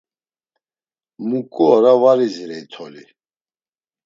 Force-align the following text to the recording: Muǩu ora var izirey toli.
Muǩu 1.27 1.63
ora 1.73 1.93
var 2.01 2.19
izirey 2.27 2.63
toli. 2.71 3.03